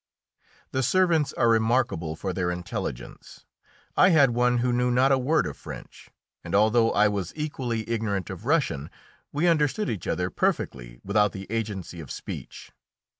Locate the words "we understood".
9.31-9.91